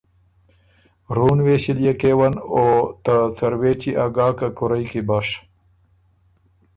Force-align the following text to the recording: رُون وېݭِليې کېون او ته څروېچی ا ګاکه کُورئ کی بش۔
رُون 1.15 1.37
وېݭِليې 1.45 1.93
کېون 1.99 2.33
او 2.55 2.63
ته 3.03 3.15
څروېچی 3.35 3.91
ا 4.03 4.05
ګاکه 4.15 4.47
کُورئ 4.57 4.83
کی 4.91 5.01
بش۔ 5.07 5.27